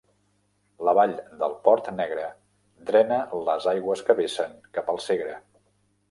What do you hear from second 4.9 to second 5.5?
al Segre.